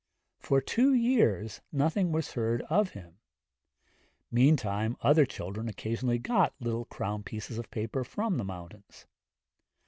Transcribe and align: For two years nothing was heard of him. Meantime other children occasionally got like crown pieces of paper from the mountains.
For 0.39 0.61
two 0.61 0.95
years 0.95 1.61
nothing 1.71 2.11
was 2.11 2.31
heard 2.31 2.63
of 2.71 2.89
him. 2.93 3.19
Meantime 4.31 4.97
other 5.03 5.27
children 5.27 5.69
occasionally 5.69 6.17
got 6.17 6.55
like 6.59 6.89
crown 6.89 7.21
pieces 7.21 7.59
of 7.59 7.69
paper 7.69 8.03
from 8.03 8.37
the 8.37 8.43
mountains. 8.43 9.05